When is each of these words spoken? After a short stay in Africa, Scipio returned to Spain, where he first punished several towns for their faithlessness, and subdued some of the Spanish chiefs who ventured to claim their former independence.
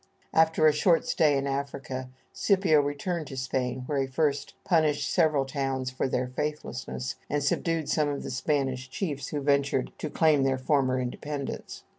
After 0.33 0.65
a 0.65 0.73
short 0.73 1.05
stay 1.05 1.37
in 1.37 1.45
Africa, 1.45 2.09
Scipio 2.33 2.81
returned 2.81 3.27
to 3.27 3.37
Spain, 3.37 3.83
where 3.85 3.99
he 4.01 4.07
first 4.07 4.55
punished 4.63 5.07
several 5.13 5.45
towns 5.45 5.91
for 5.91 6.07
their 6.07 6.25
faithlessness, 6.27 7.17
and 7.29 7.43
subdued 7.43 7.87
some 7.87 8.09
of 8.09 8.23
the 8.23 8.31
Spanish 8.31 8.89
chiefs 8.89 9.27
who 9.27 9.41
ventured 9.41 9.91
to 9.99 10.09
claim 10.09 10.41
their 10.41 10.57
former 10.57 10.99
independence. 10.99 11.83